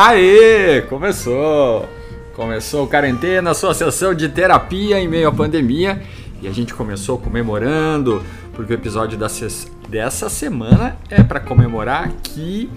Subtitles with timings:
[0.00, 0.82] Aê!
[0.82, 1.84] Começou!
[2.36, 6.00] Começou o Quarentena, sua sessão de terapia em meio à pandemia.
[6.40, 8.22] E a gente começou comemorando,
[8.54, 12.70] porque o episódio dessa semana é para comemorar que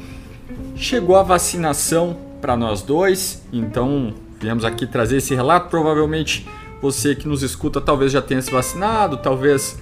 [0.76, 3.44] chegou a vacinação para nós dois.
[3.54, 5.70] Então, viemos aqui trazer esse relato.
[5.70, 6.50] Provavelmente
[6.82, 9.78] você que nos escuta talvez já tenha se vacinado, talvez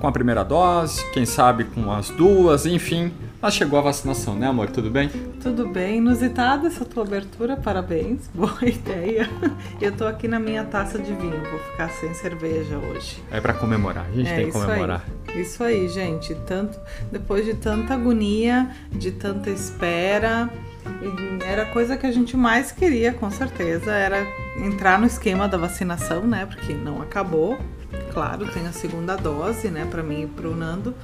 [0.00, 3.12] com a primeira dose, quem sabe com as duas, enfim.
[3.40, 4.70] Mas chegou a vacinação, né, amor?
[4.70, 5.08] Tudo bem?
[5.42, 5.98] Tudo bem.
[5.98, 8.28] Inusitada essa tua abertura, parabéns.
[8.34, 9.28] Boa ideia.
[9.80, 13.22] Eu tô aqui na minha taça de vinho, vou ficar sem cerveja hoje.
[13.30, 15.04] É para comemorar, a gente é, tem que comemorar.
[15.28, 15.42] Aí.
[15.42, 16.34] Isso aí, gente.
[16.46, 16.78] Tanto
[17.10, 20.50] depois de tanta agonia, de tanta espera,
[21.46, 25.56] era a coisa que a gente mais queria, com certeza, era entrar no esquema da
[25.56, 26.46] vacinação, né?
[26.46, 27.58] Porque não acabou.
[28.12, 30.94] Claro, tem a segunda dose, né, para mim e pro Nando.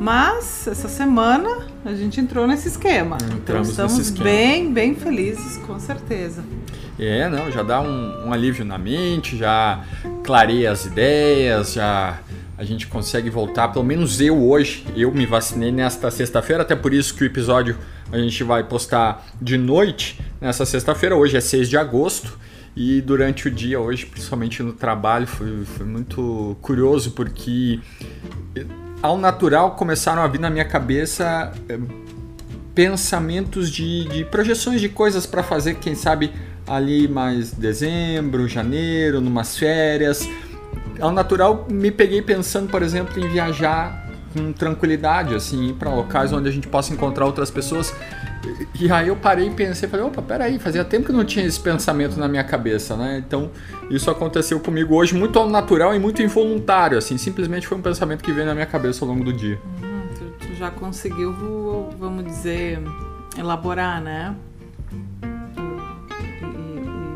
[0.00, 3.16] Mas essa semana a gente entrou nesse esquema.
[3.16, 4.24] Entramos então estamos esquema.
[4.24, 6.44] bem, bem felizes, com certeza.
[6.98, 9.84] É, não, já dá um, um alívio na mente, já
[10.22, 12.20] clareia as ideias, já
[12.56, 13.68] a gente consegue voltar.
[13.68, 17.76] Pelo menos eu hoje, eu me vacinei nesta sexta-feira, até por isso que o episódio
[18.12, 21.16] a gente vai postar de noite nessa sexta-feira.
[21.16, 22.38] Hoje é 6 de agosto.
[22.76, 27.78] E durante o dia hoje, principalmente no trabalho, foi, foi muito curioso porque
[29.00, 31.78] ao natural começaram a vir na minha cabeça eh,
[32.74, 36.32] pensamentos de, de projeções de coisas para fazer, quem sabe
[36.66, 40.28] ali mais dezembro, janeiro, numas férias.
[41.00, 46.48] Ao natural me peguei pensando, por exemplo, em viajar com tranquilidade, assim, para locais onde
[46.48, 47.94] a gente possa encontrar outras pessoas.
[48.78, 51.58] E aí eu parei e pensei, falei, opa, peraí, fazia tempo que não tinha esse
[51.58, 53.22] pensamento na minha cabeça, né?
[53.24, 53.50] Então
[53.90, 58.22] isso aconteceu comigo hoje muito ao natural e muito involuntário, assim, simplesmente foi um pensamento
[58.22, 59.58] que veio na minha cabeça ao longo do dia.
[59.82, 61.32] Hum, tu, tu já conseguiu,
[61.98, 62.80] vamos dizer,
[63.38, 64.34] elaborar, né?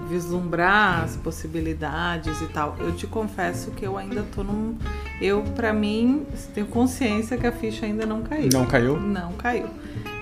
[0.09, 2.75] vislumbrar as possibilidades e tal.
[2.81, 4.77] Eu te confesso que eu ainda tô num.
[5.21, 8.49] Eu, para mim, tenho consciência que a ficha ainda não caiu.
[8.53, 8.99] Não caiu?
[8.99, 9.66] Não caiu.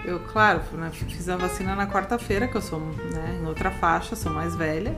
[0.06, 4.14] Eu, claro, né, fiz a vacina na quarta-feira, que eu sou né, em outra faixa,
[4.14, 4.96] sou mais velha.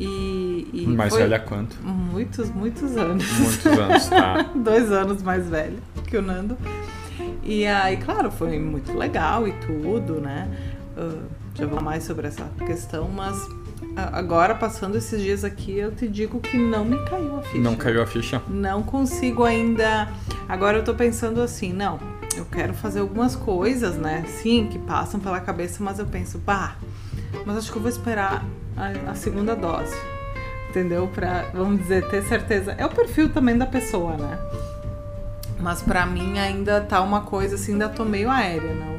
[0.00, 1.76] E, e mais velha quanto?
[1.82, 3.24] Muitos, muitos anos.
[3.38, 4.50] Muitos anos, tá.
[4.56, 5.78] Dois anos mais velha
[6.08, 6.58] que o Nando.
[7.44, 10.48] E aí, claro, foi muito legal e tudo, né?
[10.96, 11.22] Uh,
[11.54, 13.36] já vou mais sobre essa questão, mas
[13.96, 17.62] agora, passando esses dias aqui, eu te digo que não me caiu a ficha.
[17.62, 18.42] Não caiu a ficha?
[18.48, 20.08] Não consigo ainda.
[20.48, 21.98] Agora eu tô pensando assim, não,
[22.40, 24.24] eu quero fazer algumas coisas, né?
[24.26, 26.76] Sim, que passam pela cabeça, mas eu penso, pá,
[27.44, 28.44] mas acho que eu vou esperar
[28.76, 29.94] a, a segunda dose.
[30.68, 31.08] Entendeu?
[31.08, 32.72] Pra, vamos dizer, ter certeza.
[32.78, 34.38] É o perfil também da pessoa, né?
[35.58, 38.90] Mas para mim ainda tá uma coisa assim, ainda tô meio aérea, não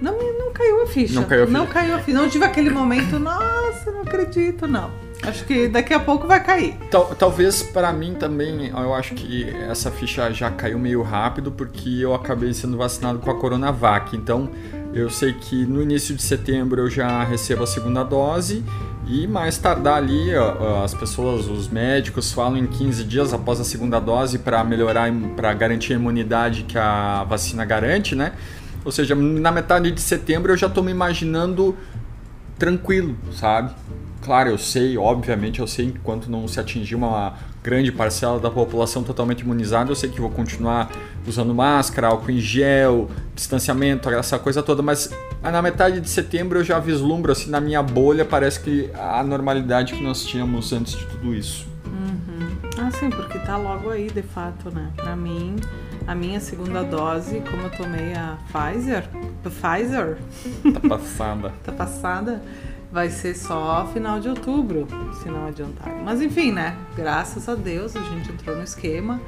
[0.00, 1.14] não, não caiu a ficha.
[1.14, 1.58] Não caiu a ficha.
[1.58, 2.18] Não caiu a ficha.
[2.18, 4.90] Não tive aquele momento, nossa, não acredito, não.
[5.22, 6.74] Acho que daqui a pouco vai cair.
[6.90, 11.98] Tal, talvez para mim também, eu acho que essa ficha já caiu meio rápido porque
[12.00, 14.16] eu acabei sendo vacinado com a Coronavac.
[14.16, 14.50] Então,
[14.94, 18.64] eu sei que no início de setembro eu já recebo a segunda dose
[19.06, 20.30] e mais tardar ali,
[20.84, 25.52] as pessoas, os médicos falam em 15 dias após a segunda dose para melhorar, para
[25.52, 28.32] garantir a imunidade que a vacina garante, né?
[28.84, 31.76] Ou seja, na metade de setembro eu já estou me imaginando
[32.58, 33.74] tranquilo, sabe?
[34.28, 37.32] Claro, eu sei, obviamente, eu sei enquanto não se atingir uma
[37.64, 40.92] grande parcela da população totalmente imunizada, eu sei que vou continuar
[41.26, 45.08] usando máscara, álcool em gel, distanciamento, essa coisa toda, mas
[45.42, 49.94] na metade de setembro eu já vislumbro, assim, na minha bolha, parece que a normalidade
[49.94, 51.66] que nós tínhamos antes de tudo isso.
[51.86, 52.50] Uhum.
[52.76, 54.90] Ah, sim, porque tá logo aí, de fato, né?
[54.94, 55.56] Pra mim,
[56.06, 59.08] a minha segunda dose, como eu tomei a Pfizer,
[59.42, 60.18] Pfizer?
[60.74, 61.52] Tá passada.
[61.64, 62.42] tá passada.
[62.90, 64.86] Vai ser só final de outubro,
[65.22, 65.94] se não adiantar.
[66.04, 66.76] Mas enfim, né?
[66.96, 69.20] Graças a Deus a gente entrou no esquema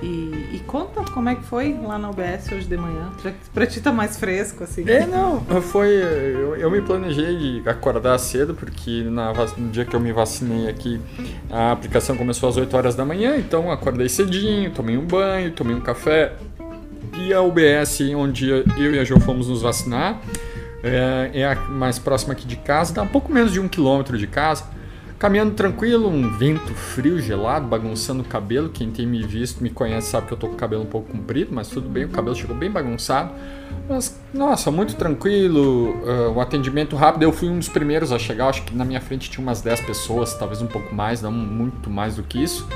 [0.00, 0.06] e,
[0.52, 3.10] e, conta como é que foi lá na UBS hoje de manhã.
[3.20, 4.88] Que pra ti tá mais fresco, assim.
[4.88, 5.88] É, não, foi.
[5.88, 10.68] Eu, eu me planejei de acordar cedo, porque na, no dia que eu me vacinei
[10.68, 11.00] aqui,
[11.50, 15.74] a aplicação começou às 8 horas da manhã, então acordei cedinho, tomei um banho, tomei
[15.74, 16.34] um café.
[17.18, 20.20] E a UBS, onde eu e a Jo fomos nos vacinar,
[20.82, 24.16] é, é a mais próxima aqui de casa, dá um pouco menos de um quilômetro
[24.16, 24.64] de casa.
[25.18, 28.68] Caminhando tranquilo, um vento frio, gelado, bagunçando o cabelo.
[28.68, 31.10] Quem tem me visto, me conhece, sabe que eu tô com o cabelo um pouco
[31.10, 33.32] comprido, mas tudo bem, o cabelo chegou bem bagunçado.
[33.88, 37.24] Mas, nossa, muito tranquilo, uh, o atendimento rápido.
[37.24, 39.80] Eu fui um dos primeiros a chegar, acho que na minha frente tinha umas 10
[39.80, 42.68] pessoas, talvez um pouco mais, não muito mais do que isso.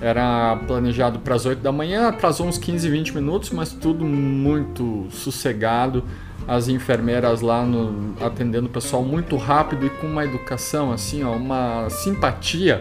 [0.00, 5.08] Era planejado para as 8 da manhã, atrasou uns 15, 20 minutos, mas tudo muito
[5.10, 6.04] sossegado.
[6.46, 11.32] As enfermeiras lá no, atendendo o pessoal muito rápido e com uma educação assim, ó,
[11.32, 12.80] uma simpatia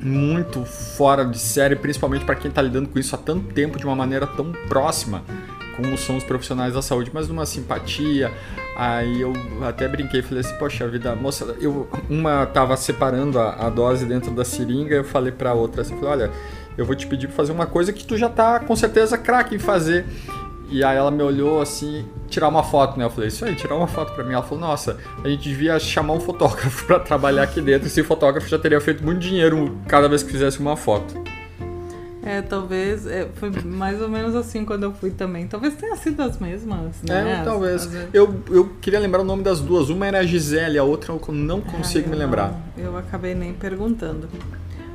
[0.00, 3.84] muito fora de série, principalmente para quem está lidando com isso há tanto tempo de
[3.84, 5.22] uma maneira tão próxima,
[5.76, 8.32] como são os profissionais da saúde, mas numa simpatia.
[8.76, 13.70] Aí eu até brinquei, falei assim, poxa vida, moça, eu uma tava separando a, a
[13.70, 16.30] dose dentro da seringa, eu falei para outra assim, falei, olha,
[16.76, 19.56] eu vou te pedir para fazer uma coisa que tu já tá com certeza craque
[19.56, 20.06] em fazer.
[20.70, 23.04] E aí ela me olhou assim, tirar uma foto, né?
[23.04, 24.34] Eu falei, isso aí, tirar uma foto pra mim.
[24.34, 27.86] Ela falou, nossa, a gente devia chamar um fotógrafo para trabalhar aqui dentro.
[27.86, 31.22] Esse fotógrafo já teria feito muito dinheiro cada vez que fizesse uma foto.
[32.22, 33.06] É, talvez.
[33.06, 35.46] É, foi mais ou menos assim quando eu fui também.
[35.46, 37.40] Talvez tenha sido as mesmas, né?
[37.40, 37.86] É, talvez.
[37.86, 38.08] As, as...
[38.12, 39.88] Eu, eu queria lembrar o nome das duas.
[39.88, 42.52] Uma era a Gisele, a outra eu não consigo ah, eu me lembrar.
[42.76, 44.28] Não, eu acabei nem perguntando.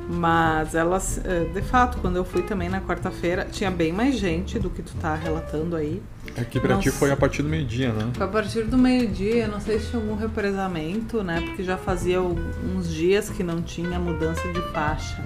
[0.08, 4.58] Mas elas, eh, de fato, quando eu fui também na quarta-feira, tinha bem mais gente
[4.58, 6.02] do que tu tá relatando aí.
[6.36, 8.10] Aqui pra não ti foi a partir do meio-dia, né?
[8.14, 11.40] Foi a partir do meio-dia, não sei se tinha algum represamento, né?
[11.40, 15.24] Porque já fazia uns dias que não tinha mudança de faixa.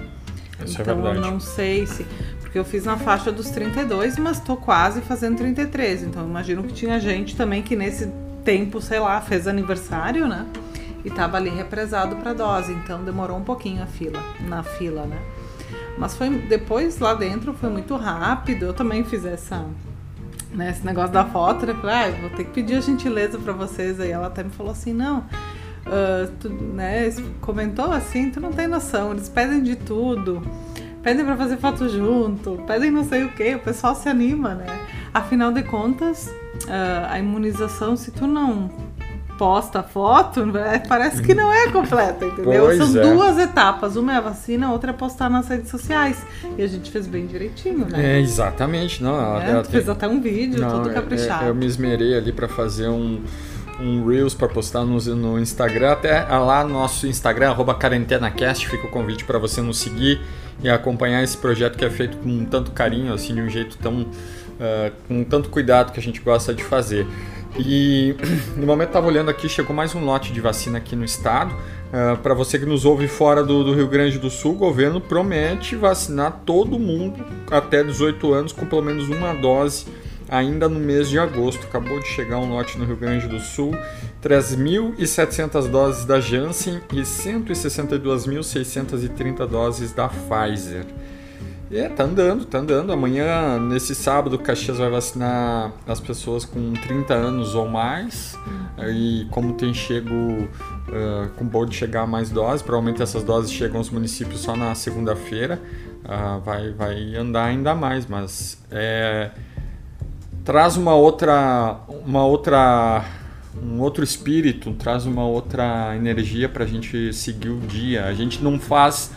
[0.65, 2.05] Isso é então é eu não sei se.
[2.39, 6.03] Porque eu fiz na faixa dos 32, mas tô quase fazendo 33.
[6.03, 8.09] Então imagino que tinha gente também que nesse
[8.43, 10.45] tempo, sei lá, fez aniversário, né?
[11.03, 15.19] E tava ali represado para dose, então demorou um pouquinho a fila, na fila, né?
[15.97, 18.65] Mas foi depois lá dentro foi muito rápido.
[18.65, 19.65] Eu também fiz essa
[20.51, 21.73] né, esse negócio da foto, né?
[21.73, 24.11] Falei, ah, vou ter que pedir a gentileza para vocês aí.
[24.11, 29.11] Ela até me falou assim, não, uh, tu, né, comentou assim, tu não tem noção,
[29.11, 30.41] eles pedem de tudo.
[31.03, 34.65] Pedem para fazer foto junto, pedem não sei o que, o pessoal se anima, né?
[35.13, 36.27] Afinal de contas,
[36.65, 38.69] uh, a imunização, se tu não
[39.39, 42.65] posta foto, né, parece que não é completa, entendeu?
[42.65, 43.13] Pois São é.
[43.13, 46.21] duas etapas, uma é a vacina, a outra é postar nas redes sociais.
[46.57, 48.17] E a gente fez bem direitinho, né?
[48.17, 49.01] É, exatamente.
[49.01, 51.45] Não, é, ela fez até um vídeo, não, tudo é, caprichado.
[51.45, 53.23] É, eu me esmerei ali para fazer um,
[53.79, 55.93] um Reels para postar no, no Instagram.
[55.93, 60.19] Até lá no nosso Instagram, QuarentenaCast, fica o convite para você nos seguir
[60.61, 64.01] e acompanhar esse projeto que é feito com tanto carinho, assim, de um jeito tão.
[64.59, 67.07] Uh, com tanto cuidado que a gente gosta de fazer.
[67.65, 68.15] E
[68.55, 71.53] no momento estava olhando aqui, chegou mais um lote de vacina aqui no estado.
[71.53, 75.01] Uh, Para você que nos ouve fora do, do, Rio Grande do Sul, o governo
[75.01, 79.85] promete vacinar todo mundo até 18 anos com pelo menos uma dose
[80.29, 81.65] ainda no mês de agosto.
[81.65, 83.75] Acabou de chegar um lote no Rio Grande do Sul,
[84.23, 90.85] 3.700 doses da Janssen e 162.630 doses da Pfizer.
[91.71, 92.91] É, tá andando, tá andando.
[92.91, 98.35] Amanhã, nesse sábado, o Caxias vai vacinar as pessoas com 30 anos ou mais.
[98.87, 103.89] E como tem chego, uh, com pode chegar mais doses, provavelmente essas doses chegam aos
[103.89, 105.61] municípios só na segunda-feira.
[106.03, 109.29] Uh, vai, vai andar ainda mais, mas é,
[110.43, 113.05] traz uma outra, uma outra,
[113.61, 118.05] um outro espírito, traz uma outra energia para a gente seguir o dia.
[118.05, 119.11] A gente não faz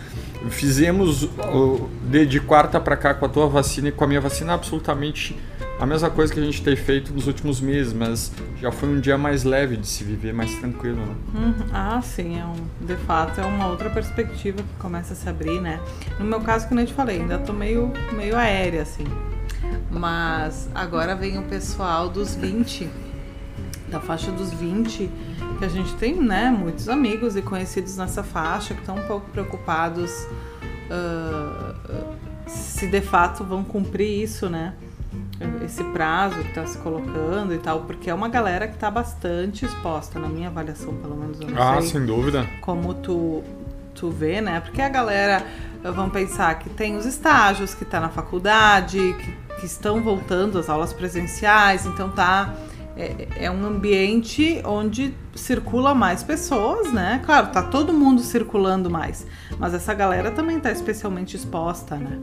[0.50, 1.29] Fizemos
[2.29, 5.38] de, quarta para cá com a tua vacina e com a minha vacina absolutamente
[5.79, 8.31] a mesma coisa que a gente tem feito nos últimos meses, mas
[8.61, 10.96] já foi um dia mais leve de se viver, mais tranquilo.
[10.96, 11.14] Né?
[11.34, 11.55] Uhum.
[11.73, 15.61] Ah, sim, é um, de fato é uma outra perspectiva que começa a se abrir,
[15.61, 15.81] né?
[16.20, 19.05] No meu caso, como eu te falei, ainda tô meio, meio aérea, assim.
[19.91, 22.89] Mas agora vem o pessoal dos 20,
[23.93, 25.11] da faixa dos 20
[25.58, 29.31] que a gente tem, né, muitos amigos e conhecidos nessa faixa que estão um pouco
[29.31, 30.11] preocupados
[30.91, 34.75] uh, se de fato vão cumprir isso, né?
[35.65, 39.65] Esse prazo que está se colocando e tal, porque é uma galera que está bastante
[39.65, 41.41] exposta, na minha avaliação, pelo menos.
[41.41, 42.49] Eu não ah, sei sem dúvida.
[42.61, 43.43] Como tu,
[43.94, 44.61] tu vê, né?
[44.61, 45.44] Porque a galera,
[45.82, 50.69] vamos pensar que tem os estágios, que está na faculdade, que, que estão voltando às
[50.69, 52.55] aulas presenciais, então tá
[52.96, 57.20] é, é, um ambiente onde circula mais pessoas, né?
[57.25, 59.27] Claro, tá todo mundo circulando mais,
[59.58, 62.19] mas essa galera também tá especialmente exposta, né?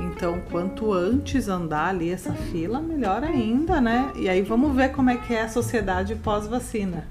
[0.00, 4.12] Então, quanto antes andar ali essa fila, melhor ainda, né?
[4.14, 7.06] E aí vamos ver como é que é a sociedade pós-vacina.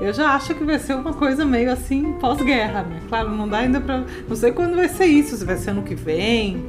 [0.00, 3.00] Eu já acho que vai ser uma coisa meio assim pós-guerra, né?
[3.08, 4.04] Claro, não dá ainda pra.
[4.28, 6.64] Não sei quando vai ser isso, se vai ser ano que vem,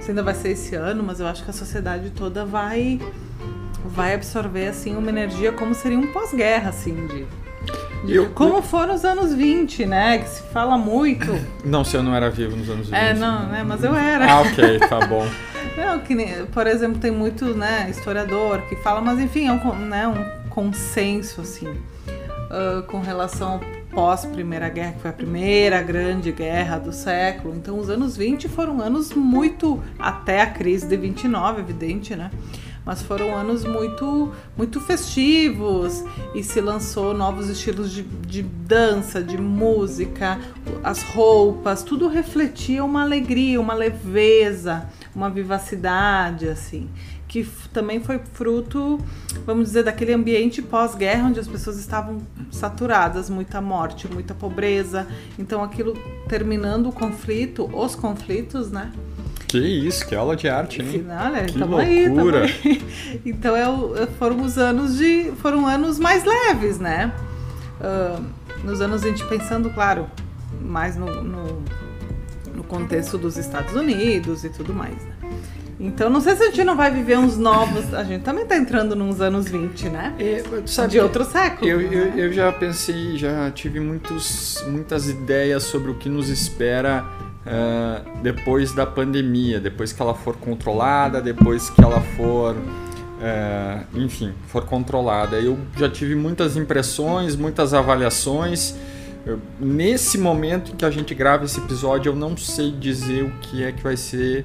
[0.00, 3.00] se ainda vai ser esse ano, mas eu acho que a sociedade toda vai
[3.84, 7.26] vai absorver assim uma energia como seria um pós-guerra assim de,
[8.06, 10.18] de eu, como foram os anos 20, né?
[10.18, 11.26] Que se fala muito.
[11.64, 12.94] Não, se eu não era vivo nos anos 20.
[12.94, 13.64] É, não, né?
[13.66, 14.30] Mas eu era.
[14.30, 15.26] Ah, ok, tá bom.
[15.76, 16.14] não, que
[16.52, 21.40] por exemplo, tem muito, né, historiador que fala, mas enfim, é um, né, um consenso,
[21.40, 23.60] assim, uh, com relação ao
[23.94, 27.54] pós Primeira Guerra, que foi a primeira grande guerra do século.
[27.54, 32.30] Então, os anos 20 foram anos muito até a crise de 29, evidente, né?
[32.84, 39.38] Mas foram anos muito, muito festivos e se lançou novos estilos de, de dança, de
[39.38, 40.38] música,
[40.82, 46.88] as roupas, tudo refletia uma alegria, uma leveza, uma vivacidade, assim
[47.34, 48.96] que também foi fruto,
[49.44, 55.04] vamos dizer, daquele ambiente pós-guerra onde as pessoas estavam saturadas, muita morte, muita pobreza.
[55.36, 55.94] Então aquilo
[56.28, 58.92] terminando o conflito, os conflitos, né?
[59.46, 61.06] Que isso, que aula de arte, hein?
[61.08, 62.44] Olha, que tamo loucura.
[62.44, 62.78] Aí, tamo
[63.14, 63.20] aí.
[63.24, 65.32] Então é, foram os anos de.
[65.40, 67.12] foram anos mais leves, né?
[67.80, 68.24] Uh,
[68.64, 70.06] nos anos a gente pensando, claro,
[70.60, 71.62] mais no, no,
[72.54, 75.14] no contexto dos Estados Unidos e tudo mais, né?
[75.78, 77.92] Então não sei se a gente não vai viver uns novos.
[77.92, 80.14] A gente também tá entrando nos anos 20, né?
[80.18, 81.68] É, sabe, de outro século.
[81.68, 82.12] Eu, né?
[82.16, 87.04] eu, eu, já pensei, já tive muitos, muitas ideias sobre o que nos espera
[87.46, 92.54] uh, depois da pandemia, depois que ela for controlada, depois que ela for.
[92.54, 95.36] Uh, enfim, for controlada.
[95.36, 98.74] Eu já tive muitas impressões, muitas avaliações.
[99.24, 103.30] Eu, nesse momento em que a gente grava esse episódio, eu não sei dizer o
[103.40, 104.44] que é que vai ser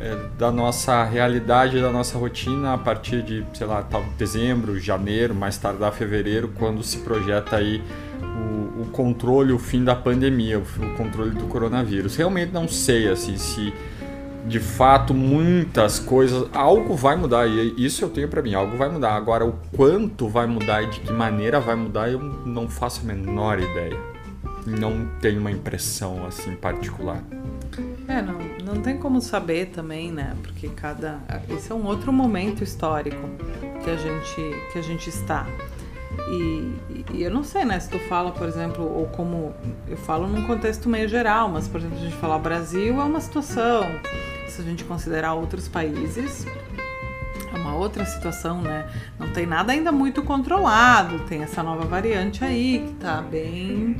[0.00, 5.34] é, da nossa realidade, da nossa rotina a partir de, sei lá, tal, dezembro, janeiro,
[5.34, 7.80] mais tardar fevereiro, quando se projeta aí
[8.80, 12.16] o, controle, o fim da pandemia, o, o, controle do coronavírus.
[12.16, 13.72] Realmente não sei assim se
[14.46, 18.88] de fato muitas coisas, algo vai mudar e isso eu tenho para mim, algo vai
[18.88, 19.14] mudar.
[19.14, 23.04] Agora o quanto vai mudar e de que maneira vai mudar, eu não faço a
[23.04, 23.98] menor ideia.
[24.66, 27.22] Não tenho uma impressão assim particular.
[28.08, 30.34] É, não, não tem como saber também, né?
[30.42, 31.20] Porque cada.
[31.48, 33.28] Esse é um outro momento histórico
[33.82, 35.46] que a gente, que a gente está.
[36.28, 36.74] E,
[37.14, 37.78] e, eu não sei, né?
[37.78, 39.54] Se tu fala, por exemplo, ou como.
[39.88, 43.20] Eu falo num contexto meio geral, mas, por exemplo, a gente falar Brasil, é uma
[43.20, 43.84] situação.
[44.48, 46.46] Se a gente considerar outros países,
[47.52, 48.86] é uma outra situação, né?
[49.18, 53.96] Não tem nada ainda muito controlado, tem essa nova variante aí que tá bem.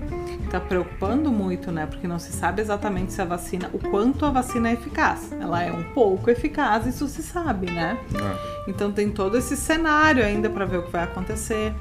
[0.51, 1.87] tá preocupando muito, né?
[1.87, 5.33] Porque não se sabe exatamente se a vacina, o quanto a vacina é eficaz.
[5.33, 7.99] Ela é um pouco eficaz, isso se sabe, né?
[8.15, 8.71] É.
[8.71, 11.75] Então tem todo esse cenário ainda para ver o que vai acontecer.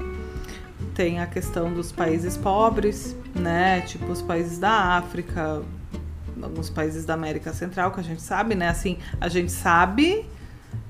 [0.96, 3.82] Tem a questão dos países pobres, né?
[3.82, 5.62] Tipo os países da África,
[6.42, 8.68] alguns países da América Central, que a gente sabe, né?
[8.68, 10.26] Assim, a gente sabe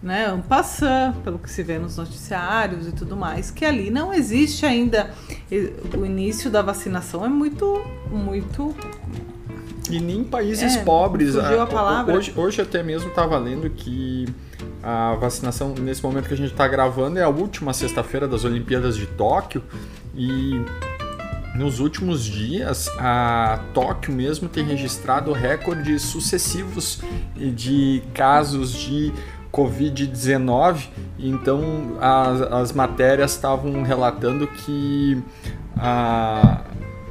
[0.02, 4.14] né, um passant, pelo que se vê nos noticiários e tudo mais, que ali não
[4.14, 5.10] existe ainda
[5.98, 8.74] o início da vacinação é muito muito
[9.90, 11.36] e nem países é, pobres.
[11.36, 12.04] A.
[12.16, 14.26] Hoje, hoje até mesmo estava lendo que
[14.88, 18.96] a vacinação, nesse momento que a gente está gravando, é a última sexta-feira das Olimpíadas
[18.96, 19.60] de Tóquio.
[20.14, 20.64] E
[21.56, 27.02] nos últimos dias, a Tóquio mesmo tem registrado recordes sucessivos
[27.34, 29.12] de casos de
[29.52, 30.88] Covid-19,
[31.18, 35.20] então as, as matérias estavam relatando que
[35.76, 36.60] a,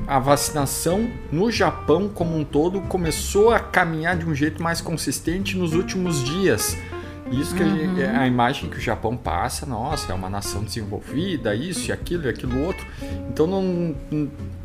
[0.08, 5.58] a vacinação no Japão como um todo começou a caminhar de um jeito mais consistente
[5.58, 6.78] nos últimos dias.
[7.32, 7.96] Isso que uhum.
[8.16, 12.26] a, a, imagem que o Japão passa, nossa, é uma nação desenvolvida, isso e aquilo
[12.26, 12.86] e aquilo outro.
[13.30, 13.96] Então, não,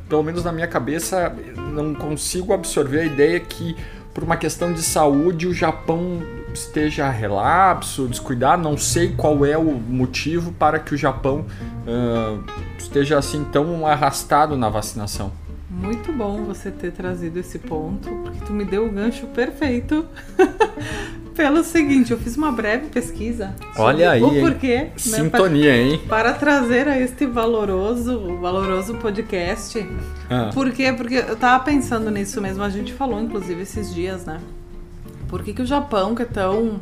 [0.09, 3.77] pelo menos na minha cabeça, não consigo absorver a ideia que
[4.13, 6.21] por uma questão de saúde o Japão
[6.53, 11.47] esteja relapso, descuidar, não sei qual é o motivo para que o Japão
[11.87, 12.45] uh,
[12.77, 15.33] esteja assim tão arrastado na vacinação.
[15.71, 20.05] Muito bom você ter trazido esse ponto, porque tu me deu o gancho perfeito.
[21.35, 23.55] Pelo seguinte, eu fiz uma breve pesquisa.
[23.77, 24.23] Olha aí.
[24.23, 24.77] O porquê.
[24.77, 26.03] Né, Sintonia, para, hein?
[26.09, 29.87] Para trazer a este valoroso, valoroso podcast.
[30.29, 30.51] Ah.
[30.53, 30.93] Por quê?
[30.93, 32.63] Porque eu tava pensando nisso mesmo.
[32.63, 34.41] A gente falou, inclusive, esses dias, né?
[35.29, 36.81] Por que, que o Japão, que é tão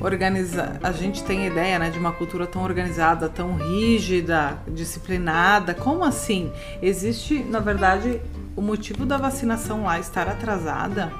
[0.00, 5.74] organizado, a gente tem ideia né, de uma cultura tão organizada, tão rígida, disciplinada.
[5.74, 6.52] Como assim?
[6.82, 8.20] Existe, na verdade,
[8.54, 11.12] o motivo da vacinação lá estar atrasada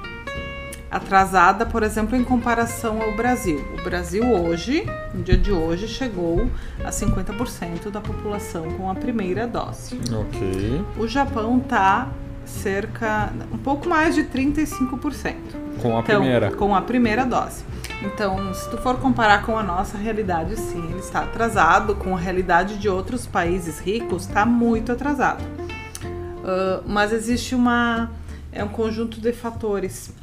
[0.91, 3.65] atrasada, por exemplo, em comparação ao Brasil.
[3.79, 6.49] O Brasil hoje, no dia de hoje, chegou
[6.83, 9.97] a 50% da população com a primeira dose.
[10.11, 10.83] Ok.
[10.97, 12.09] O Japão está
[12.45, 15.35] cerca, um pouco mais de 35%.
[15.81, 16.51] Com a então, primeira.
[16.51, 17.63] Com a primeira dose.
[18.03, 21.95] Então, se tu for comparar com a nossa realidade, sim, ele está atrasado.
[21.95, 25.41] Com a realidade de outros países ricos, está muito atrasado.
[25.41, 28.09] Uh, mas existe uma
[28.51, 30.13] é um conjunto de fatores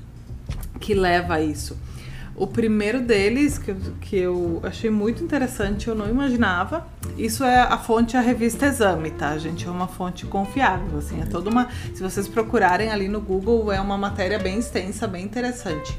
[0.81, 1.77] que leva a isso.
[2.37, 6.87] O primeiro deles, que eu, que eu achei muito interessante, eu não imaginava.
[7.17, 9.67] Isso é a fonte, a revista Exame, tá, gente?
[9.67, 11.67] É uma fonte confiável, assim, é toda uma...
[11.93, 15.99] Se vocês procurarem ali no Google, é uma matéria bem extensa, bem interessante.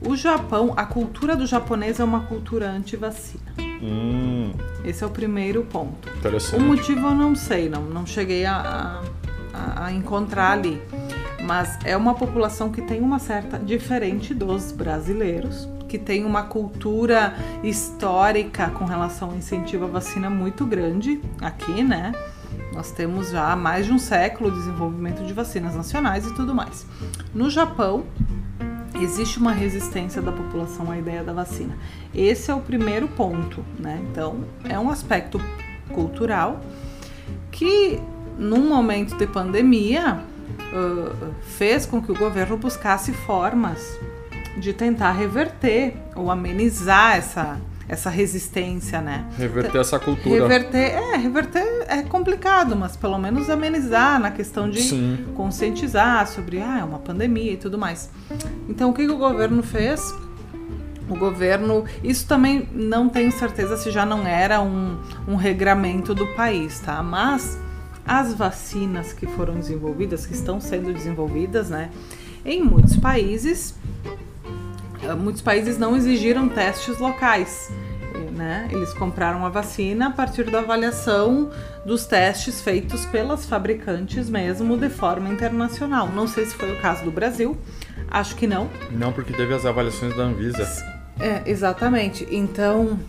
[0.00, 3.44] O Japão, a cultura do japonês é uma cultura anti-vacina.
[3.80, 4.50] Hum,
[4.84, 6.08] Esse é o primeiro ponto.
[6.56, 9.00] O motivo eu não sei, não, não cheguei a,
[9.54, 10.82] a- a encontrar ali.
[11.46, 13.56] Mas é uma população que tem uma certa.
[13.58, 20.66] diferente dos brasileiros, que tem uma cultura histórica com relação ao incentivo à vacina muito
[20.66, 22.12] grande aqui, né?
[22.72, 26.84] Nós temos já mais de um século de desenvolvimento de vacinas nacionais e tudo mais.
[27.32, 28.04] No Japão,
[29.00, 31.76] existe uma resistência da população à ideia da vacina.
[32.12, 34.02] Esse é o primeiro ponto, né?
[34.10, 35.40] Então, é um aspecto
[35.92, 36.60] cultural
[37.52, 38.00] que,
[38.36, 40.24] num momento de pandemia,
[40.72, 43.98] uh, fez com que o governo buscasse formas
[44.56, 47.58] de tentar reverter ou amenizar essa,
[47.88, 49.26] essa resistência, né?
[49.36, 50.42] Reverter essa cultura.
[50.42, 55.26] Reverter, é, reverter é complicado, mas pelo menos amenizar na questão de Sim.
[55.34, 58.10] conscientizar sobre ah, é uma pandemia e tudo mais.
[58.68, 60.14] Então o que, que o governo fez?
[61.08, 66.26] O governo, isso também não tenho certeza se já não era um, um regramento do
[66.34, 67.00] país, tá?
[67.00, 67.56] Mas
[68.06, 71.90] as vacinas que foram desenvolvidas, que estão sendo desenvolvidas, né?
[72.44, 73.74] Em muitos países,
[75.02, 77.70] eh, muitos países não exigiram testes locais.
[78.34, 78.68] Né?
[78.70, 81.50] Eles compraram a vacina a partir da avaliação
[81.86, 86.08] dos testes feitos pelas fabricantes mesmo de forma internacional.
[86.08, 87.56] Não sei se foi o caso do Brasil,
[88.10, 88.68] acho que não.
[88.90, 90.66] Não, porque teve as avaliações da Anvisa.
[91.18, 92.28] É, exatamente.
[92.30, 93.00] Então,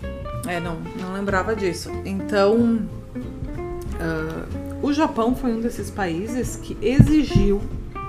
[0.47, 1.91] é, não, não lembrava disso.
[2.05, 2.87] Então,
[3.99, 7.61] ah, o Japão foi um desses países que exigiu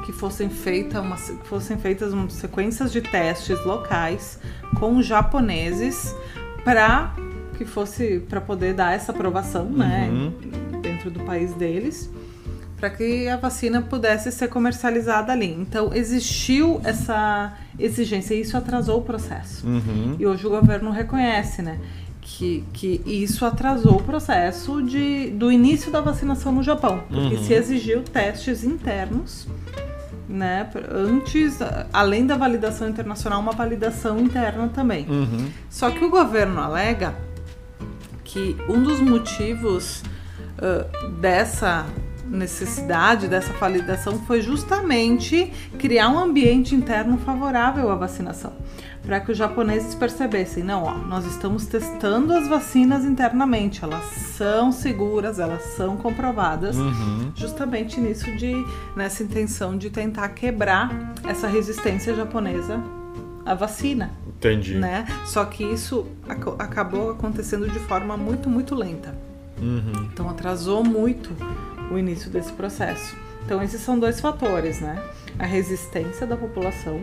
[0.04, 4.38] que fossem, feita uma, que fossem feitas umas sequências de testes locais
[4.78, 6.14] com japoneses
[6.64, 7.14] para
[7.58, 10.80] que fosse para poder dar essa aprovação, né, Uhum.
[10.80, 12.08] dentro do país deles,
[12.78, 15.52] para que a vacina pudesse ser comercializada ali.
[15.52, 19.66] Então existiu essa exigência e isso atrasou o processo.
[19.66, 20.16] Uhum.
[20.18, 21.78] E hoje o governo reconhece, né?
[22.36, 27.02] Que, que isso atrasou o processo de, do início da vacinação no Japão.
[27.08, 27.42] Porque Uhum.
[27.42, 29.48] se exigiu testes internos,
[30.28, 30.68] né?
[30.92, 31.58] Antes,
[31.92, 35.06] além da validação internacional, uma validação interna também.
[35.08, 35.48] Uhum.
[35.70, 37.16] Só que o governo alega
[38.22, 40.02] que um dos motivos
[40.58, 40.86] ah,
[41.20, 41.86] dessa
[42.26, 48.52] necessidade, dessa validação, foi justamente criar um ambiente interno favorável à vacinação.
[49.04, 54.70] Para que os japoneses percebessem, não, ó, nós estamos testando as vacinas internamente, elas são
[54.70, 57.32] seguras, elas são comprovadas, Uhum.
[57.34, 58.52] justamente nisso de
[58.94, 62.82] nessa intenção de tentar quebrar essa resistência japonesa
[63.46, 64.74] à vacina Entendi.
[64.74, 65.06] né?
[65.24, 69.14] Só que isso aco- acabou acontecendo de forma muito, muito lenta.
[69.58, 70.08] Uhum.
[70.12, 71.30] Então atrasou muito
[71.90, 73.16] o início desse processo.
[73.46, 75.02] Então esses são dois fatores, né?
[75.38, 77.00] A resistência da população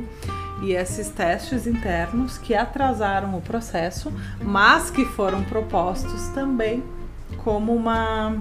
[0.61, 6.83] e esses testes internos que atrasaram o processo, mas que foram propostos também
[7.43, 8.33] como uma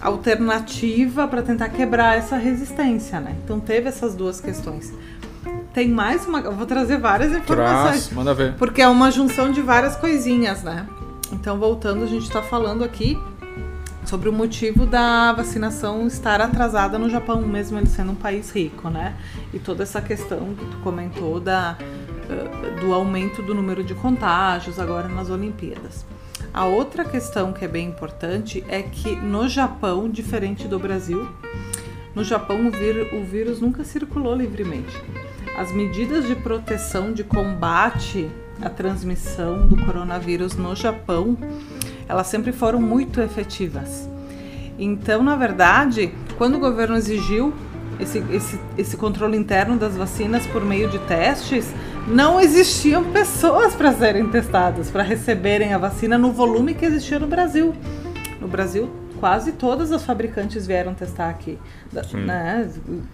[0.00, 3.36] alternativa para tentar quebrar essa resistência, né?
[3.44, 4.92] Então teve essas duas questões.
[5.72, 8.06] Tem mais uma, eu vou trazer várias informações.
[8.06, 8.54] Traz, manda ver.
[8.54, 10.86] Porque é uma junção de várias coisinhas, né?
[11.32, 13.18] Então, voltando, a gente está falando aqui
[14.12, 18.90] sobre o motivo da vacinação estar atrasada no Japão, mesmo ele sendo um país rico,
[18.90, 19.16] né?
[19.54, 24.78] E toda essa questão que tu comentou da, eh, do aumento do número de contágios
[24.78, 26.04] agora nas Olimpíadas.
[26.52, 31.26] A outra questão que é bem importante é que no Japão, diferente do Brasil,
[32.14, 34.94] no Japão o, o vírus nunca circulou livremente.
[35.56, 38.30] As medidas de proteção de combate
[38.62, 41.36] à transmissão do coronavírus no Japão,
[42.08, 44.08] elas sempre foram muito efetivas.
[44.78, 47.52] Então, na verdade, quando o governo exigiu
[48.00, 51.72] esse, esse, esse controle interno das vacinas por meio de testes,
[52.06, 57.26] não existiam pessoas para serem testadas, para receberem a vacina no volume que existia no
[57.26, 57.74] Brasil.
[58.40, 58.90] No Brasil,
[59.22, 61.56] quase todas as fabricantes vieram testar aqui.
[62.26, 62.68] Né?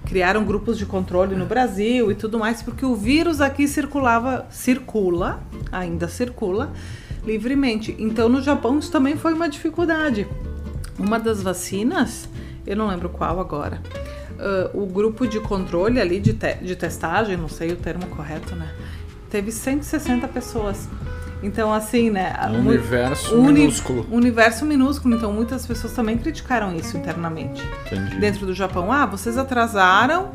[0.06, 5.38] Criaram grupos de controle no Brasil e tudo mais, porque o vírus aqui circulava, circula,
[5.70, 6.72] ainda circula
[7.26, 7.94] livremente.
[7.98, 10.26] Então no Japão isso também foi uma dificuldade.
[10.98, 12.26] Uma das vacinas,
[12.66, 13.78] eu não lembro qual agora,
[14.38, 18.56] ah, o grupo de controle ali de, te- de testagem, não sei o termo correto,
[18.56, 18.72] né?
[19.28, 20.88] Teve 160 pessoas.
[21.42, 22.34] Então, assim, né?
[22.50, 24.06] Um universo uni- minúsculo.
[24.10, 25.14] Universo minúsculo.
[25.14, 28.16] Então, muitas pessoas também criticaram isso internamente Entendi.
[28.16, 28.90] dentro do Japão.
[28.92, 30.30] Ah, vocês atrasaram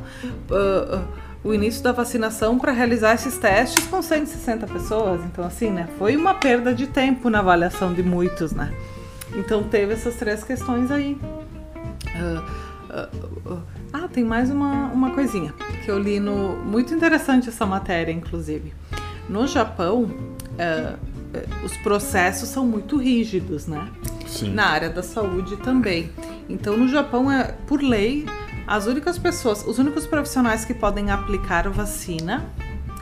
[0.49, 1.01] ah,
[1.43, 5.19] o início da vacinação para realizar esses testes com 160 pessoas.
[5.25, 5.89] Então, assim, né?
[5.99, 8.71] Foi uma perda de tempo na avaliação de muitos, né?
[9.35, 11.17] Então, teve essas três questões aí.
[12.15, 12.43] Ah,
[13.91, 16.55] ah, tem mais uma, uma coisinha que eu li no.
[16.57, 18.73] Muito interessante essa matéria, inclusive.
[19.27, 20.09] No Japão,
[20.53, 23.87] uh, os processos são muito rígidos, né?
[24.27, 24.53] Sim.
[24.53, 26.11] Na área da saúde também.
[26.49, 28.25] Então, no Japão, é por lei,
[28.67, 32.45] as únicas pessoas, os únicos profissionais que podem aplicar vacina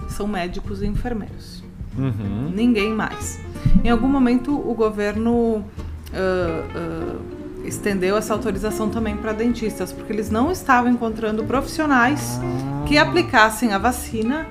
[0.10, 1.64] são médicos e enfermeiros.
[1.98, 2.52] Uhum.
[2.54, 3.40] Ninguém mais.
[3.84, 10.30] Em algum momento, o governo uh, uh, estendeu essa autorização também para dentistas, porque eles
[10.30, 12.86] não estavam encontrando profissionais Ah.
[12.88, 14.48] que aplicassem a vacina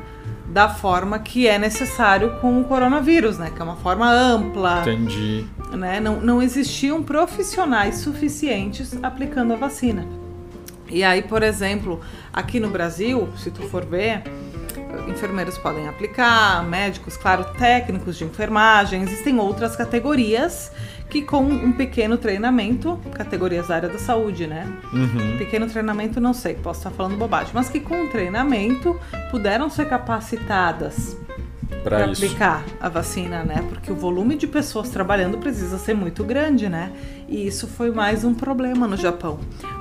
[0.50, 3.50] da forma que é necessário com o coronavírus, né?
[3.54, 5.46] Que é uma forma ampla, Entendi.
[5.72, 6.00] né?
[6.00, 10.06] Não, não existiam profissionais suficientes aplicando a vacina.
[10.88, 12.00] E aí, por exemplo,
[12.32, 14.24] aqui no Brasil, se tu for ver,
[15.08, 20.72] enfermeiros podem aplicar, médicos, claro, técnicos de enfermagem, existem outras categorias
[21.10, 24.72] que com um pequeno treinamento, categorias da área da saúde, né?
[24.92, 25.36] Uhum.
[25.36, 28.98] Pequeno treinamento, não sei, posso estar falando bobagem, mas que com treinamento
[29.30, 31.16] puderam ser capacitadas
[31.82, 33.64] para aplicar a vacina, né?
[33.68, 36.92] Porque o volume de pessoas trabalhando precisa ser muito grande, né?
[37.28, 39.40] E isso foi mais um problema no Japão.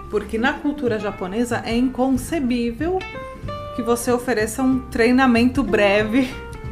[0.09, 2.97] Porque na cultura japonesa é inconcebível
[3.75, 6.27] que você ofereça um treinamento breve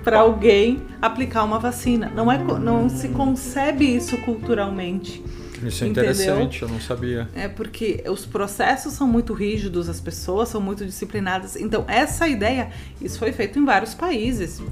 [0.08, 2.10] para alguém aplicar uma vacina.
[2.16, 5.22] Não, é, não se concebe isso culturalmente.
[5.62, 6.14] Isso é Entendeu?
[6.14, 7.28] interessante, eu não sabia.
[7.36, 11.58] É porque os processos são muito rígidos, as pessoas são muito disciplinadas.
[11.58, 12.70] Então, essa ideia,
[13.02, 14.64] isso foi feito em vários países.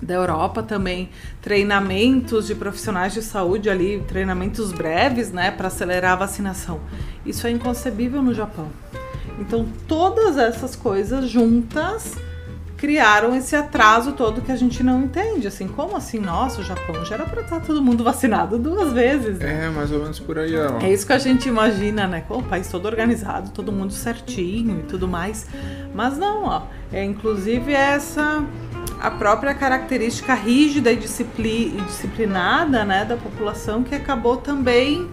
[0.00, 1.08] Da Europa também,
[1.42, 6.78] treinamentos de profissionais de saúde ali, treinamentos breves, né, para acelerar a vacinação.
[7.26, 8.68] Isso é inconcebível no Japão.
[9.40, 12.16] Então, todas essas coisas juntas
[12.80, 15.46] criaram esse atraso todo que a gente não entende.
[15.46, 16.18] Assim, como assim?
[16.18, 19.38] Nossa, o Japão já era para estar todo mundo vacinado duas vezes.
[19.38, 19.66] né?
[19.66, 20.78] É, mais ou menos por aí, ó.
[20.80, 22.24] É isso que a gente imagina, né?
[22.26, 25.46] Com o país todo organizado, todo mundo certinho e tudo mais.
[25.94, 26.62] Mas não, ó.
[26.90, 28.42] É inclusive essa
[28.98, 35.08] a própria característica rígida e, discipli- e disciplinada, né, da população que acabou também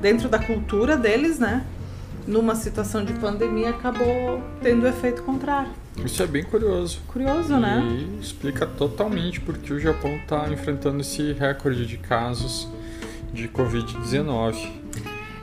[0.00, 1.64] dentro da cultura deles, né?
[2.26, 5.70] Numa situação de pandemia acabou tendo efeito contrário.
[6.04, 7.00] Isso é bem curioso.
[7.06, 7.82] Curioso, né?
[7.82, 12.68] E explica totalmente porque o Japão está enfrentando esse recorde de casos
[13.32, 14.80] de Covid-19.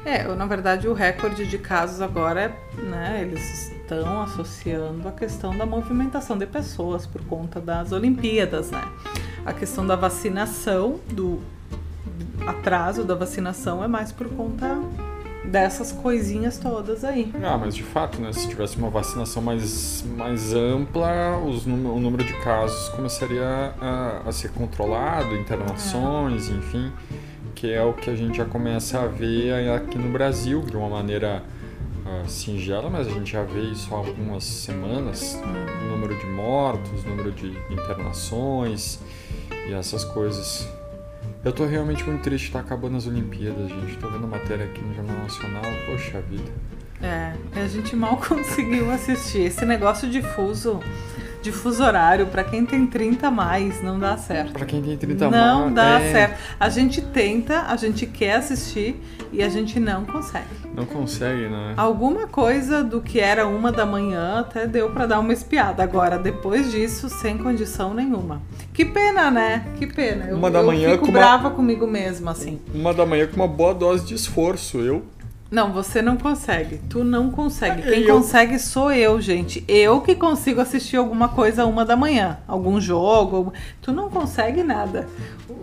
[0.06, 5.56] É, na verdade o recorde de casos agora é, né, eles estão associando a questão
[5.58, 8.84] da movimentação de pessoas por conta das Olimpíadas, né?
[9.46, 11.42] A questão da vacinação, do
[12.46, 14.78] atraso da vacinação é mais por conta
[15.48, 17.32] dessas coisinhas todas aí.
[17.42, 18.32] Ah, mas de fato, né?
[18.34, 24.32] Se tivesse uma vacinação mais, mais ampla, os o número de casos começaria a, a
[24.32, 26.92] ser controlado, internações, enfim,
[27.56, 30.90] que é o que a gente já começa a ver aqui no Brasil de uma
[30.90, 31.44] maneira
[32.06, 37.04] ah, singela, mas a gente já vê isso há algumas semanas, o número de mortos,
[37.04, 39.00] o número de internações
[39.68, 40.77] e essas coisas.
[41.48, 43.98] Eu tô realmente muito triste estar acabando as Olimpíadas, gente.
[44.00, 46.52] Tô vendo matéria aqui no Jornal Nacional, poxa vida.
[47.02, 49.44] É, a gente mal conseguiu assistir.
[49.44, 50.82] Esse negócio de fuso,
[51.48, 54.52] de fuso horário, pra quem tem 30 a mais, não dá certo.
[54.52, 56.40] Pra quem tem 30 Não mais, dá é, certo.
[56.60, 60.46] A gente tenta, a gente quer assistir e a gente não consegue.
[60.76, 61.74] Não consegue, né?
[61.78, 65.82] Alguma coisa do que era uma da manhã até deu pra dar uma espiada.
[65.82, 68.42] Agora, depois disso, sem condição nenhuma.
[68.74, 69.66] Que pena, né?
[69.80, 70.26] Que pena.
[70.26, 72.60] Eu, Uma da eu manhã fico com uma- brava comigo mesma, assim.
[72.76, 74.80] Uma da manhã com uma boa dose de esforço.
[74.80, 75.04] Eu
[75.50, 76.80] Não, você não consegue.
[76.90, 77.82] Tu não consegue.
[77.82, 79.64] É, Quem eu- consegue sou eu, gente.
[79.68, 82.38] Eu que consigo assistir alguma coisa uma da manhã.
[82.48, 83.36] Algum jogo.
[83.38, 85.08] algum- Tu não consegue nada.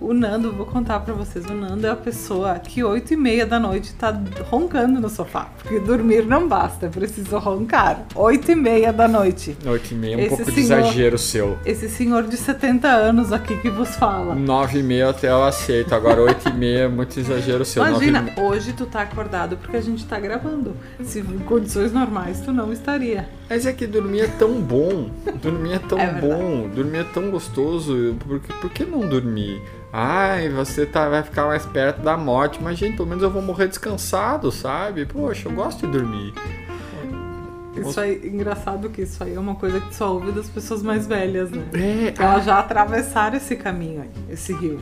[0.01, 1.45] O Nando, vou contar pra vocês.
[1.47, 4.19] O Nando é a pessoa que oito e meia da noite tá
[4.51, 5.49] roncando no sofá.
[5.63, 6.89] Porque dormir não basta.
[6.89, 8.03] Preciso roncar.
[8.15, 9.57] Oito e meia da noite.
[9.67, 11.59] 8 e meia é um Esse pouco de senhor- exagero seu.
[11.65, 14.35] Esse senhor de 70 anos aqui que vos fala.
[14.35, 15.95] 9 e meia até eu aceito.
[15.95, 17.85] Agora 8 e meia é muito exagero seu.
[17.85, 20.77] Nove Imagina, hoje tu tá acordado porque a gente tá gravando.
[21.03, 23.29] Se em condições normais tu não estaria.
[23.49, 25.11] Mas é que dormir é tão bom.
[25.43, 26.69] Dormir é tão É bom.
[26.75, 28.17] Dormir é tão gostoso.
[28.27, 29.61] Por, que- por que não dormir?
[29.93, 32.59] Ai, você tá, vai ficar mais perto da morte.
[32.63, 35.07] Mas, gente, pelo menos eu vou morrer descansado, sabe?
[35.07, 36.33] Poxa, eu gosto de dormir.
[37.77, 41.07] Isso aí, engraçado que isso aí é uma coisa que só ouve das pessoas mais
[41.09, 41.65] velhas, né?
[41.73, 44.79] É, Que elas já atravessaram esse caminho aí, esse rio.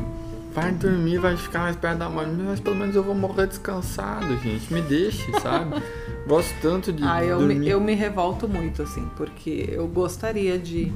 [0.55, 4.37] Vai dormir, vai ficar mais perto da morte, mas pelo menos eu vou morrer descansado,
[4.39, 4.73] gente.
[4.73, 5.83] Me deixe, sabe?
[6.29, 7.55] Gosto tanto de Ah, eu dormir.
[7.55, 10.93] me, eu me revolto muito, assim, porque eu gostaria de,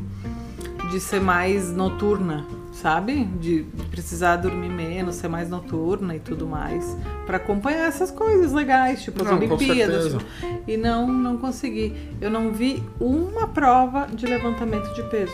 [0.90, 3.25] de ser mais noturna, sabe?
[3.40, 6.97] De precisar dormir menos, ser mais noturna e tudo mais.
[7.25, 10.12] Pra acompanhar essas coisas legais, tipo as Não, Olimpíadas.
[10.12, 10.25] tipo,
[10.69, 11.92] e não, não consegui.
[12.21, 15.33] Eu não vi uma prova de levantamento de peso.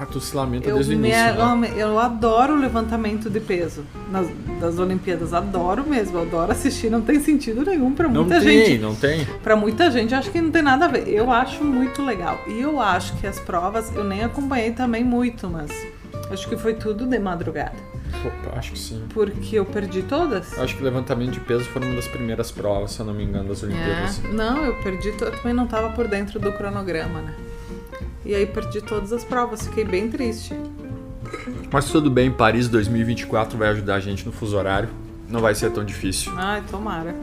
[0.00, 1.72] Ah, tu se lamenta Eu, desde o início, né?
[1.76, 4.28] eu adoro o levantamento de peso nas,
[4.60, 8.78] das Olimpíadas, adoro mesmo, adoro assistir, não tem sentido nenhum pra Não muita tem, gente.
[8.80, 9.24] não tem.
[9.42, 11.08] Pra muita gente, acho que não tem nada a ver.
[11.08, 12.38] Eu acho muito legal.
[12.46, 15.70] E eu acho que as provas, eu nem acompanhei também muito, mas
[16.30, 17.74] acho que foi tudo de madrugada.
[18.24, 19.02] Opa, acho que sim.
[19.12, 20.56] Porque eu perdi todas.
[20.58, 23.48] Acho que levantamento de peso foi uma das primeiras provas, se eu não me engano,
[23.48, 24.20] das Olimpíadas.
[24.24, 27.34] É, não, eu perdi, eu também não tava por dentro do cronograma, né?
[28.28, 30.54] E aí perdi todas as provas, fiquei bem triste.
[31.72, 34.90] Mas tudo bem, Paris 2024 vai ajudar a gente no fuso horário.
[35.26, 36.30] Não vai ser tão difícil.
[36.36, 37.16] Ai, tomara.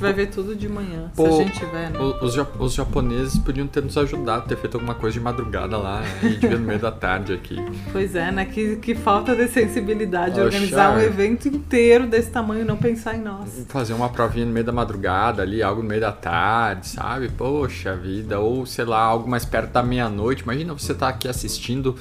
[0.00, 1.98] Gente vai ver tudo de manhã, Pô, se a gente tiver, né?
[1.98, 6.00] O- Os, os japoneses podiam ter nos ajudado, ter feito alguma coisa de madrugada lá,
[6.00, 7.56] a gente vê no meio da tarde aqui.
[7.92, 8.44] Pois é, né?
[8.46, 10.44] Que, que falta de sensibilidade Poxa.
[10.44, 13.66] organizar um evento inteiro desse tamanho e não pensar em nós.
[13.68, 17.28] Fazer uma provinha no meio da madrugada ali, algo no meio da tarde, sabe?
[17.28, 20.42] Poxa vida, ou sei lá, algo mais perto da meia-noite.
[20.44, 21.96] Imagina você estar aqui assistindo,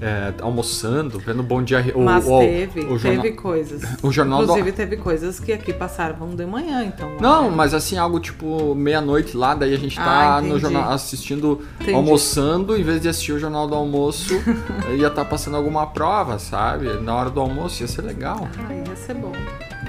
[0.00, 1.84] é, almoçando, vendo Bom Dia...
[1.94, 3.82] o- Mas o- teve, o jornal- teve coisas.
[4.02, 7.10] o jornal do- Inclusive teve coisas que aqui passavam de manhã, então.
[7.20, 11.60] Não, mas assim, algo tipo meia-noite lá, daí a gente tá Ah, no jornal assistindo,
[11.80, 11.94] Entendi.
[11.94, 14.34] almoçando, em vez de assistir o jornal do almoço,
[14.98, 16.88] ia estar passando alguma prova, sabe?
[17.00, 18.48] Na hora do almoço ia ser legal.
[18.68, 19.30] Ai, ia ser bom.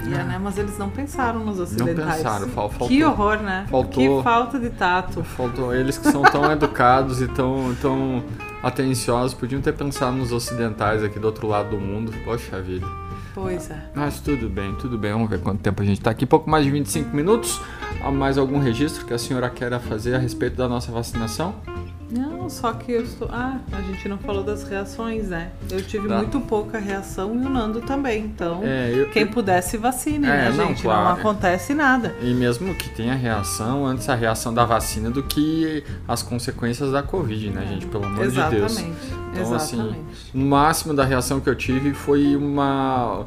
[0.04, 0.40] Ia, né?
[0.42, 2.16] Mas eles não pensaram nos ocidentais.
[2.16, 3.66] pensaram, fal- faltou- Que horror, né?
[3.70, 5.22] faltou- Que falta de tato.
[5.22, 8.22] Faltou eles que são tão educados e tão, tão
[8.64, 12.12] atenciosos, podiam ter pensado nos ocidentais aqui do outro lado do mundo.
[12.24, 12.86] Poxa vida.
[13.34, 13.78] Pois é.
[13.94, 15.12] Mas tudo bem, tudo bem.
[15.12, 16.26] Vamos ver quanto tempo a gente tá aqui.
[16.26, 17.60] Pouco mais de 25 minutos.
[18.02, 21.54] Há mais algum registro que a senhora queira fazer a respeito da nossa vacinação?
[22.10, 23.26] Não, só que eu estou.
[23.32, 25.50] Ah, a gente não falou das reações, né?
[25.70, 26.18] Eu tive Tá.
[26.18, 28.22] muito pouca reação e o Nando também.
[28.26, 30.82] Então, É, eu- quem pudesse vacine, É, né, não, gente?
[30.82, 31.04] claro.
[31.04, 32.14] Não acontece nada.
[32.20, 37.02] E mesmo que tenha reação, antes a reação da vacina do que as consequências da
[37.02, 37.86] Covid, né, gente?
[37.86, 38.72] Pelo amor de Deus.
[38.76, 39.21] Exatamente.
[39.32, 40.30] Então, assim, Exatamente.
[40.34, 43.24] o máximo da reação que eu tive foi uma.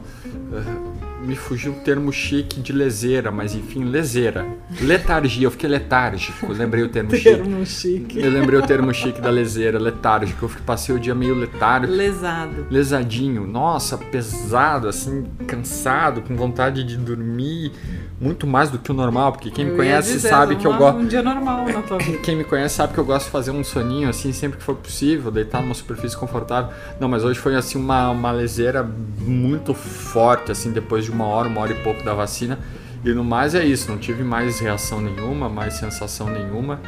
[1.25, 4.45] Me fugiu o termo chique de leseira, mas enfim, leseira.
[4.79, 7.23] Letargia, eu fiquei letárgico, eu lembrei o termo chique.
[7.23, 8.19] Termo chique.
[8.19, 10.45] Eu lembrei o termo chique da leseira, letárgico.
[10.45, 12.67] Eu passei o dia meio letárgico, Lesado.
[12.69, 13.47] lesadinho.
[13.47, 17.71] Nossa, pesado, assim, cansado, com vontade de dormir
[18.19, 20.65] muito mais do que o normal, porque quem me Eu ia conhece dizer, sabe que
[20.65, 20.99] eu gosto.
[20.99, 22.17] Um dia normal na tua vida.
[22.23, 24.75] Quem me conhece sabe que eu gosto de fazer um soninho assim sempre que for
[24.75, 26.71] possível, deitar numa superfície confortável.
[26.99, 28.87] Não, mas hoje foi assim uma, uma leseira
[29.19, 32.59] muito forte, assim, depois de uma hora, uma hora e pouco da vacina.
[33.03, 36.79] E no mais é isso, não tive mais reação nenhuma, mais sensação nenhuma.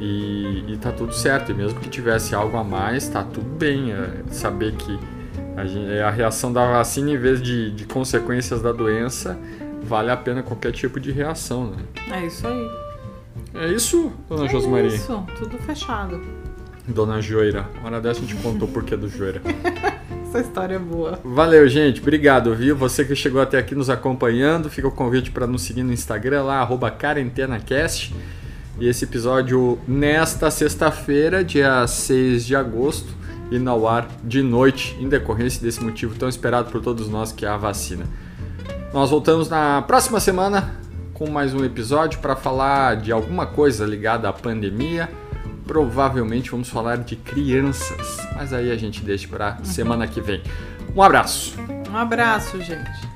[0.00, 1.50] E, e tá tudo certo.
[1.50, 3.92] E mesmo que tivesse algo a mais, tá tudo bem.
[3.92, 4.98] É, saber que
[5.56, 9.38] a, gen- a reação da vacina, em vez de, de consequências da doença,
[9.82, 11.76] vale a pena qualquer tipo de reação, né?
[12.10, 12.70] É isso aí.
[13.54, 14.88] É isso, dona É Josmaria?
[14.88, 16.20] isso, tudo fechado.
[16.88, 17.66] Dona Joira.
[17.78, 19.40] Uma hora dessa a gente contou o porquê do Joira.
[20.32, 21.20] Essa história é boa.
[21.22, 22.00] Valeu, gente.
[22.00, 22.74] Obrigado, viu?
[22.74, 26.44] Você que chegou até aqui nos acompanhando, fica o convite para nos seguir no Instagram
[26.44, 28.14] lá, QuarentenaCast.
[28.80, 33.14] E esse episódio nesta sexta-feira, dia 6 de agosto,
[33.50, 37.44] e no ar de noite, em decorrência desse motivo tão esperado por todos nós, que
[37.44, 38.06] é a vacina.
[38.90, 40.80] Nós voltamos na próxima semana
[41.12, 45.10] com mais um episódio para falar de alguma coisa ligada à pandemia.
[45.66, 50.42] Provavelmente vamos falar de crianças, mas aí a gente deixa para semana que vem.
[50.94, 51.56] Um abraço.
[51.90, 53.11] Um abraço, gente.